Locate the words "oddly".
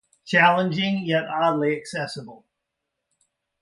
1.27-1.77